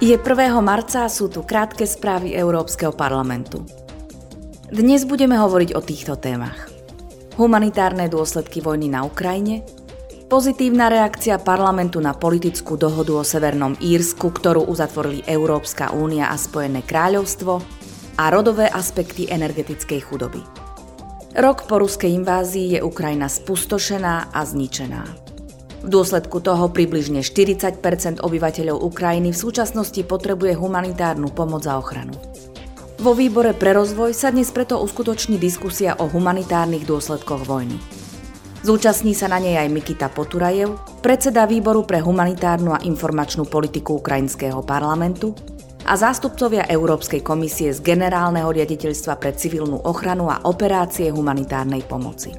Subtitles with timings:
[0.00, 0.24] Je 1.
[0.64, 3.68] marca a sú tu krátke správy Európskeho parlamentu.
[4.72, 6.72] Dnes budeme hovoriť o týchto témach.
[7.36, 9.60] Humanitárne dôsledky vojny na Ukrajine,
[10.24, 16.80] pozitívna reakcia parlamentu na politickú dohodu o Severnom Írsku, ktorú uzatvorili Európska únia a Spojené
[16.80, 17.60] kráľovstvo
[18.16, 20.40] a rodové aspekty energetickej chudoby.
[21.36, 25.29] Rok po ruskej invázii je Ukrajina spustošená a zničená.
[25.80, 32.12] V dôsledku toho približne 40% obyvateľov Ukrajiny v súčasnosti potrebuje humanitárnu pomoc a ochranu.
[33.00, 37.80] Vo výbore pre rozvoj sa dnes preto uskutoční diskusia o humanitárnych dôsledkoch vojny.
[38.60, 44.60] Zúčastní sa na nej aj Mikita Poturajev, predseda výboru pre humanitárnu a informačnú politiku Ukrajinského
[44.60, 45.32] parlamentu
[45.88, 52.36] a zástupcovia Európskej komisie z Generálneho riaditeľstva pre civilnú ochranu a operácie humanitárnej pomoci.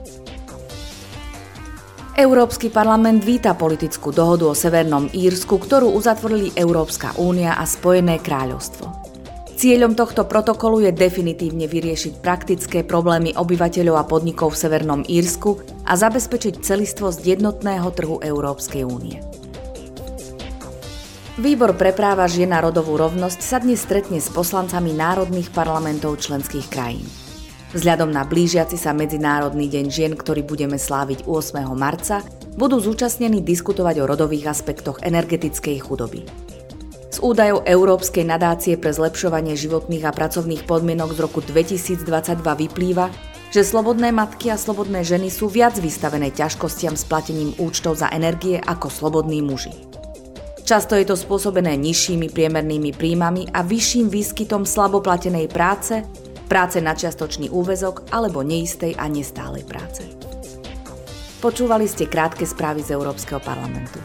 [2.11, 8.91] Európsky parlament víta politickú dohodu o Severnom Írsku, ktorú uzatvorili Európska únia a Spojené kráľovstvo.
[9.55, 15.95] Cieľom tohto protokolu je definitívne vyriešiť praktické problémy obyvateľov a podnikov v Severnom Írsku a
[15.95, 19.23] zabezpečiť celistvosť jednotného trhu Európskej únie.
[21.40, 26.68] Výbor pre práva žien a rodovú rovnosť sa dnes stretne s poslancami národných parlamentov členských
[26.68, 27.07] krajín.
[27.72, 31.64] Vzhľadom na blížiaci sa Medzinárodný deň žien, ktorý budeme sláviť 8.
[31.72, 32.20] marca,
[32.60, 36.27] budú zúčastnení diskutovať o rodových aspektoch energetickej chudoby.
[37.16, 42.04] Z údajov Európskej nadácie pre zlepšovanie životných a pracovných podmienok z roku 2022
[42.44, 43.08] vyplýva,
[43.55, 48.60] že slobodné matky a slobodné ženy sú viac vystavené ťažkostiam s platením účtov za energie
[48.60, 49.72] ako slobodní muži.
[50.68, 56.04] Často je to spôsobené nižšími priemernými príjmami a vyšším výskytom slaboplatenej práce,
[56.52, 60.04] práce na čiastočný úvezok alebo neistej a nestálej práce.
[61.40, 64.03] Počúvali ste krátke správy z Európskeho parlamentu.